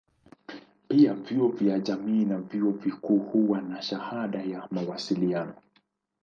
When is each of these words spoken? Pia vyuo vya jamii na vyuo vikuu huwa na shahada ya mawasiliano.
Pia 0.87 1.13
vyuo 1.13 1.47
vya 1.47 1.79
jamii 1.79 2.25
na 2.25 2.37
vyuo 2.41 2.71
vikuu 2.71 3.19
huwa 3.19 3.61
na 3.61 3.81
shahada 3.81 4.41
ya 4.43 4.67
mawasiliano. 4.71 5.53